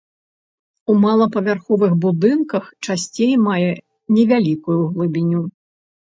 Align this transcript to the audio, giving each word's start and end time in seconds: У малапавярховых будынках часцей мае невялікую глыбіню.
У 0.93 0.95
малапавярховых 1.03 1.91
будынках 2.05 2.65
часцей 2.89 3.33
мае 3.45 3.67
невялікую 4.19 4.81
глыбіню. 4.99 5.47